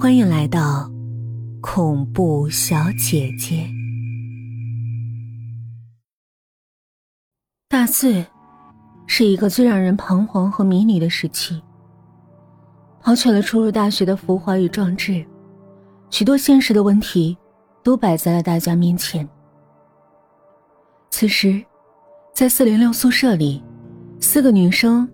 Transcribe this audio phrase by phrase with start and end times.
[0.00, 0.90] 欢迎来到
[1.60, 3.68] 恐怖小姐姐。
[7.68, 8.24] 大四
[9.06, 11.62] 是一个最让人彷徨和迷离的时期，
[13.02, 15.22] 抛却了初入大学的浮华与壮志，
[16.08, 17.36] 许多现实的问题
[17.84, 19.28] 都摆在了大家面前。
[21.10, 21.62] 此时，
[22.32, 23.62] 在四零六宿舍里，
[24.18, 25.06] 四个女生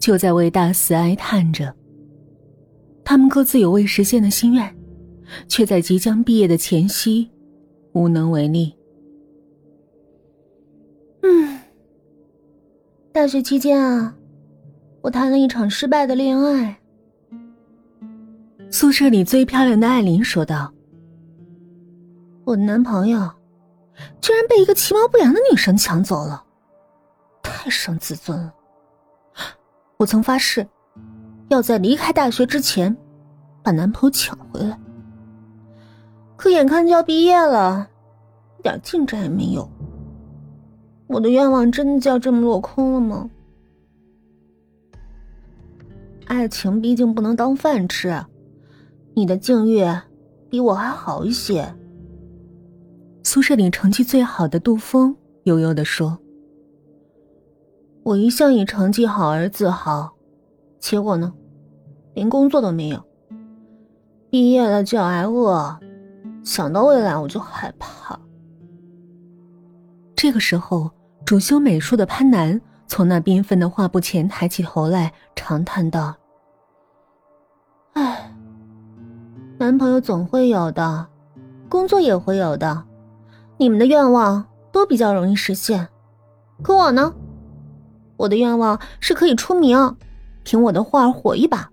[0.00, 1.72] 就在为大四哀叹着。
[3.04, 4.76] 她们各自有未实现的心愿，
[5.48, 7.30] 却在即将毕业的前夕
[7.92, 8.74] 无能为力。
[11.22, 11.58] 嗯，
[13.12, 14.14] 大学期间啊，
[15.02, 16.78] 我谈了一场失败的恋爱。
[18.70, 20.72] 宿舍里最漂亮的艾琳说道
[22.44, 23.30] ：“我的男朋友
[24.20, 26.42] 居然被一个其貌不扬的女生抢走了，
[27.42, 28.54] 太伤自尊了。
[29.98, 30.66] 我曾发誓。”
[31.52, 32.96] 要在离开大学之前，
[33.62, 34.78] 把男朋友抢回来。
[36.36, 37.88] 可眼看就要毕业了，
[38.58, 39.68] 一点进展也没有。
[41.06, 43.30] 我的愿望真的就要这么落空了吗？
[46.24, 48.24] 爱情毕竟不能当饭吃，
[49.14, 49.84] 你的境遇
[50.48, 51.74] 比我还好一些。
[53.22, 56.18] 宿舍里成绩最好的杜峰悠悠的说
[58.02, 60.14] ：“我一向以成绩好而自豪，
[60.78, 61.34] 结果呢？”
[62.14, 63.02] 连工作都没有，
[64.30, 65.78] 毕业了就要挨饿，
[66.44, 68.18] 想到未来我就害怕。
[70.14, 70.90] 这个时候，
[71.24, 76.14] 主修美术的潘楠从那缤纷的画布前抬起头来，长叹道
[77.94, 78.32] ：“唉，
[79.58, 81.06] 男朋友总会有的，
[81.68, 82.84] 工作也会有的，
[83.56, 85.88] 你们的愿望都比较容易实现，
[86.62, 87.12] 可我呢？
[88.18, 89.96] 我的愿望是可以出名，
[90.44, 91.70] 凭我的画火一把。”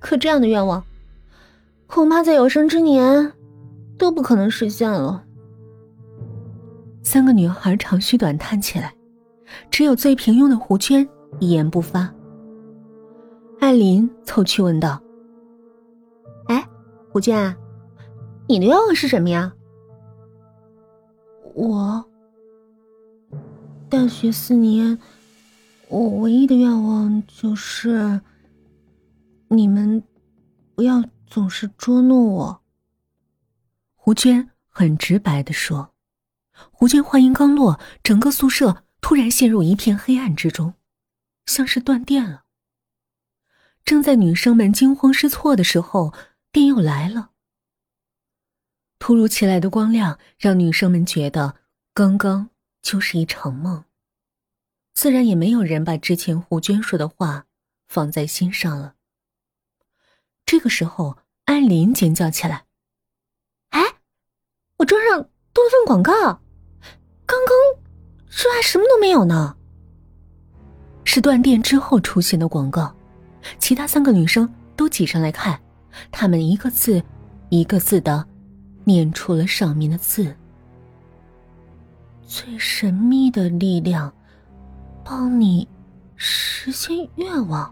[0.00, 0.82] 可这样的愿望，
[1.86, 3.32] 恐怕在有生之年
[3.96, 5.24] 都不可能实现了。
[7.02, 8.94] 三个女孩长吁短叹起来，
[9.70, 11.08] 只有最平庸的胡娟
[11.40, 12.12] 一言不发。
[13.60, 15.00] 艾琳凑去问道
[16.48, 16.64] ：“哎，
[17.10, 17.56] 胡娟，
[18.46, 19.52] 你的愿望是什么呀？”
[21.54, 22.04] 我
[23.88, 24.98] 大学四年，
[25.88, 28.20] 我唯一的愿望就是。
[29.48, 30.02] 你们
[30.74, 32.62] 不要总是捉弄我。”
[33.94, 35.94] 胡娟很直白的说。
[36.72, 40.74] 胡娟话音刚落，整个宿舍突然陷入一片黑暗之中，
[41.46, 42.44] 像是断电了。
[43.84, 46.12] 正在女生们惊慌失措的时候，
[46.50, 47.30] 电又来了。
[48.98, 51.54] 突如其来的光亮让女生们觉得
[51.94, 52.50] 刚刚
[52.82, 53.84] 就是一场梦，
[54.94, 57.46] 自然也没有人把之前胡娟说的话
[57.86, 58.96] 放在心上了。
[60.48, 62.64] 这个时候，艾琳尖叫起来
[63.68, 63.82] ：“哎，
[64.78, 66.10] 我桌上多了份广告，
[67.26, 67.54] 刚刚
[68.30, 69.54] 这还什么都没有呢。”
[71.04, 72.96] 是断电之后出现的广告。
[73.58, 75.60] 其他三个女生都挤上来看，
[76.10, 77.02] 她们一个字
[77.50, 78.26] 一个字的
[78.84, 80.34] 念出了上面的字
[82.26, 84.10] ：“最神秘的力量，
[85.04, 85.68] 帮你
[86.16, 87.70] 实现愿望。”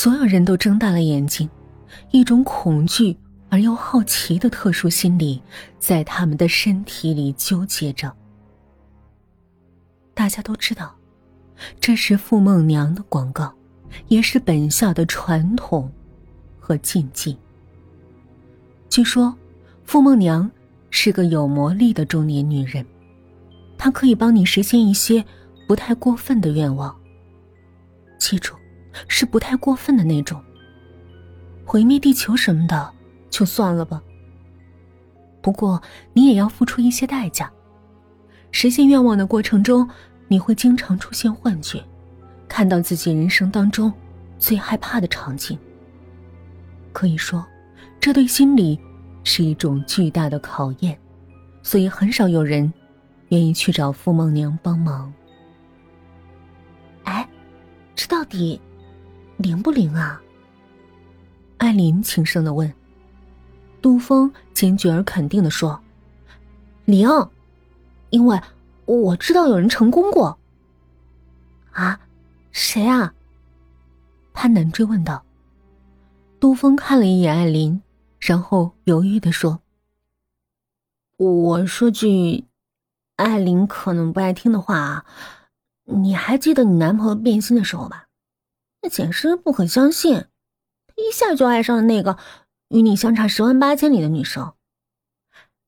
[0.00, 1.50] 所有人都睁大了眼睛，
[2.12, 3.16] 一种恐惧
[3.48, 5.42] 而又好奇的特殊心理
[5.80, 8.14] 在他们的身体里纠结着。
[10.14, 10.94] 大家都知道，
[11.80, 13.52] 这是傅梦娘的广告，
[14.06, 15.90] 也是本校的传统
[16.60, 17.36] 和禁忌。
[18.88, 19.34] 据说，
[19.82, 20.48] 傅梦娘
[20.90, 22.86] 是个有魔力的中年女人，
[23.76, 25.24] 她可以帮你实现一些
[25.66, 26.96] 不太过分的愿望。
[28.16, 28.54] 记住。
[29.06, 30.42] 是不太过分的那种。
[31.64, 32.92] 毁灭地球什么的，
[33.28, 34.02] 就算了吧。
[35.42, 35.80] 不过
[36.12, 37.50] 你也要付出一些代价。
[38.50, 39.88] 实现愿望的过程中，
[40.26, 41.84] 你会经常出现幻觉，
[42.48, 43.92] 看到自己人生当中
[44.38, 45.58] 最害怕的场景。
[46.92, 47.46] 可以说，
[48.00, 48.80] 这对心理
[49.22, 50.98] 是一种巨大的考验，
[51.62, 52.72] 所以很少有人
[53.28, 55.12] 愿意去找傅梦娘帮忙。
[57.04, 57.28] 哎，
[57.94, 58.58] 这到底？
[59.38, 60.20] 灵不灵啊？
[61.58, 62.72] 艾琳轻声的问。
[63.80, 65.80] 杜峰坚决而肯定的说
[66.84, 67.08] ：“灵，
[68.10, 68.40] 因为
[68.84, 70.36] 我知道有人成功过。”
[71.70, 72.00] 啊？
[72.50, 73.14] 谁啊？
[74.32, 75.24] 潘南追问道。
[76.40, 77.80] 杜峰看了一眼艾琳，
[78.18, 79.60] 然后犹豫的说
[81.16, 82.44] ：“我说句
[83.14, 85.06] 艾琳可能不爱听的话啊，
[85.84, 88.06] 你还记得你男朋友变心的时候吧？”
[88.80, 90.26] 那简直不可相信，
[90.86, 92.18] 他一下就爱上了那个
[92.68, 94.54] 与你相差十万八千里的女生。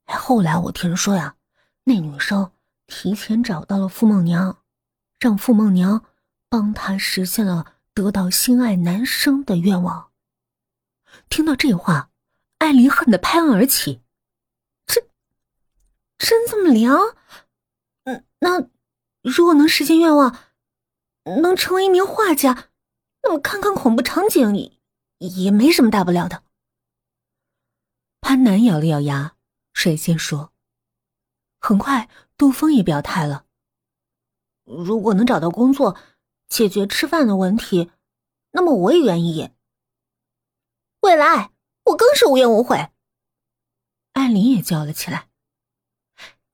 [0.07, 1.37] 哎，后来我听说呀，
[1.85, 2.53] 那女生
[2.87, 4.63] 提前找到了傅梦娘，
[5.19, 6.05] 让傅梦娘
[6.49, 10.11] 帮她实现了得到心爱男生的愿望。
[11.29, 12.11] 听到这话，
[12.59, 14.03] 艾琳恨得拍案而起
[14.87, 15.01] ：“这
[16.19, 16.91] 真这么灵？
[18.05, 18.69] 嗯，那
[19.23, 20.39] 如果能实现愿望，
[21.43, 22.70] 能成为一名画家，
[23.23, 24.57] 那么看看恐怖场景
[25.19, 26.43] 也也没什么大不了的。”
[28.21, 29.37] 潘南咬了咬牙。
[29.73, 30.53] 率先说。
[31.59, 33.47] 很快，杜峰也表态了
[34.65, 35.97] ：“如果能找到工作，
[36.49, 37.91] 解决吃饭的问题，
[38.51, 39.51] 那么我也愿意。
[41.01, 41.53] 未来，
[41.85, 42.91] 我更是无怨无悔。”
[44.13, 45.29] 艾琳也叫了起来：“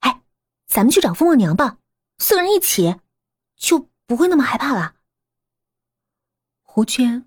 [0.00, 0.22] 哎，
[0.66, 1.78] 咱们去找凤凰娘吧，
[2.18, 3.00] 四个人一起，
[3.56, 4.95] 就不会那么害怕了。”
[6.76, 7.26] 胡娟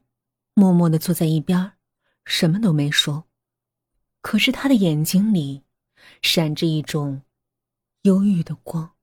[0.53, 1.71] 默默的坐在一边，
[2.23, 3.27] 什么都没说，
[4.21, 5.63] 可是她的眼睛里……
[6.21, 7.23] 闪着一种
[8.03, 8.95] 忧郁的光。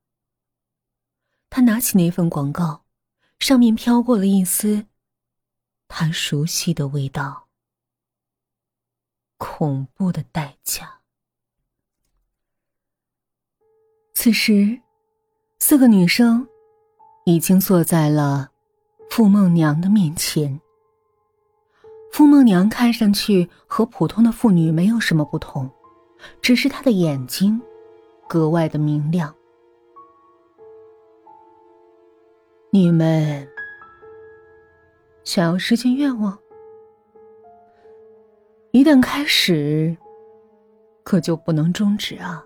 [1.50, 2.84] 他拿起那份广告，
[3.40, 4.87] 上面飘过了一丝
[5.88, 7.48] 他熟悉的味道。
[9.38, 11.00] 恐怖的代价。
[14.14, 14.81] 此时，
[15.58, 16.46] 四个女生
[17.25, 18.52] 已经坐在了
[19.11, 20.61] 傅梦娘的面前。
[22.12, 25.70] 傅梦娘看上去和普通的妇女没有什么不同。
[26.41, 27.61] 只是她的眼睛
[28.26, 29.32] 格外的明亮。
[32.70, 33.47] 你们
[35.25, 36.37] 想要实现愿望，
[38.73, 39.97] 一旦开始，
[41.05, 42.44] 可就不能终止啊！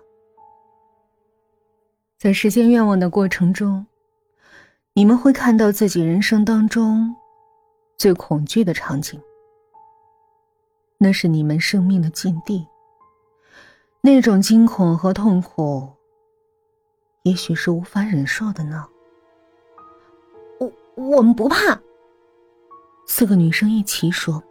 [2.17, 3.85] 在实现愿望的过程中，
[4.93, 7.15] 你们会看到自己人生当中
[7.97, 9.21] 最恐惧的场景，
[10.97, 12.67] 那是你们生命的禁地。
[14.01, 15.87] 那种惊恐和痛苦，
[17.23, 18.85] 也许是无法忍受的呢。
[20.59, 21.79] 我我们不怕。
[23.07, 24.43] 四个女生一齐说。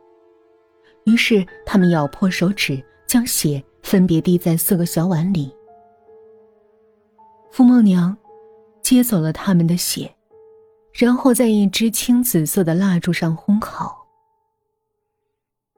[1.04, 5.54] 于是，她们咬破手指，将血分别滴在四个小碗里。
[7.50, 8.16] 傅梦娘
[8.81, 10.14] 接走了他们的血，
[10.92, 14.06] 然后在一支青紫色的蜡烛上烘烤，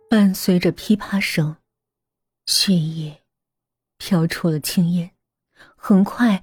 [0.08, 1.56] 伴随着噼啪声，
[2.46, 3.20] 血液。
[4.04, 5.14] 飘出了青烟，
[5.76, 6.42] 很快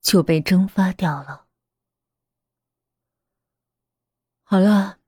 [0.00, 1.46] 就被蒸发掉了。
[4.42, 4.98] 好了，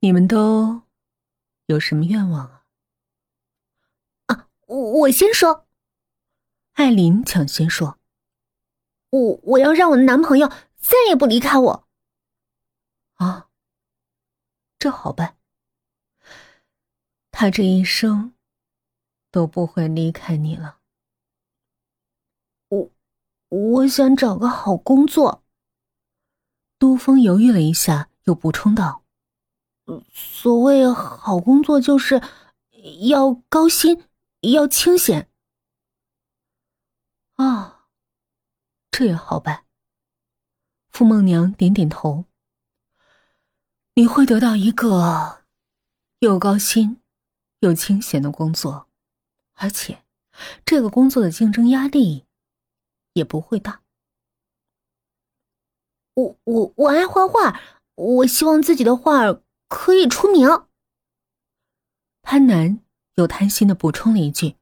[0.00, 0.82] 你们都
[1.66, 2.64] 有什么愿望啊？
[4.26, 5.68] 啊，我先说。
[6.72, 7.95] 艾琳抢先说
[9.10, 11.88] ：“我我要让我的男朋友再也不离开我。”
[13.16, 13.48] 啊，
[14.78, 15.36] 这好办。
[17.30, 18.32] 他这一生。
[19.32, 20.78] 都不会离开你了。
[22.68, 22.90] 我
[23.50, 25.44] 我想找个好工作。
[26.78, 29.04] 杜峰犹豫了一下，又补充道
[30.10, 32.22] ：“所谓好工作，就是
[33.10, 34.08] 要高薪，
[34.40, 35.30] 要清闲。”
[37.36, 37.75] 啊，
[38.96, 39.66] 这也好办。
[40.88, 42.24] 傅梦娘点点头
[43.92, 45.44] ：“你会得到一个
[46.20, 47.02] 又高薪
[47.60, 48.88] 又清闲的工作。”
[49.52, 50.02] 而且，
[50.64, 52.24] 这个工作的竞争压力
[53.12, 53.82] 也不会大。
[56.14, 57.60] 我我我爱画画，
[57.96, 60.48] 我希望自己的画可以出名。
[62.22, 62.80] 潘楠
[63.16, 64.56] 又贪心的补充了一句：“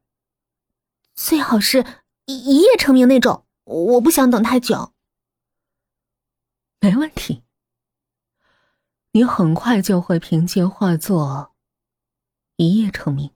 [1.14, 1.86] 最好是
[2.24, 4.92] 一一夜成名那种，我不想等太久。”
[6.80, 7.42] 没问题，
[9.12, 11.54] 你很快就会凭借画作
[12.56, 13.34] 一夜成名。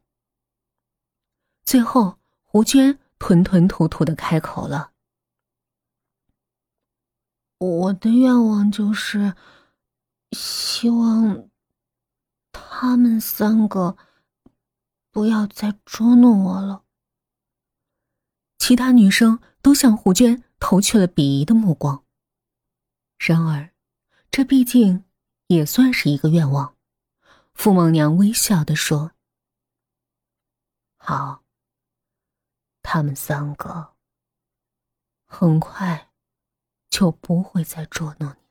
[1.65, 4.93] 最后，胡娟吞吞吐吐的开口了
[7.59, 9.35] ：“我的愿望就是，
[10.33, 11.49] 希望
[12.53, 13.97] 他们三个
[15.11, 16.85] 不要再捉弄我了。”
[18.59, 22.05] 其他女生都向胡娟投去了鄙夷的目光。
[23.19, 23.73] 然而，
[24.31, 25.05] 这毕竟
[25.49, 26.77] 也算是一个愿望。
[27.55, 29.13] 傅梦娘微笑的说
[30.97, 31.43] ：“好。”
[32.81, 33.95] 他们三个
[35.27, 36.11] 很快
[36.89, 38.48] 就不会再捉弄你。